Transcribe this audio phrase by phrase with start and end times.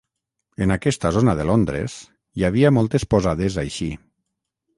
[0.65, 1.99] En aquesta zona de Londres,
[2.41, 3.93] hi havia moltes posades així.